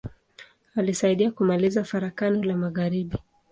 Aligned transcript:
Alisaidia 0.75 1.31
kumaliza 1.31 1.83
Farakano 1.83 2.43
la 2.43 2.57
magharibi. 2.57 3.17